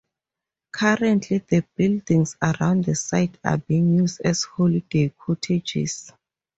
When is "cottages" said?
5.15-6.11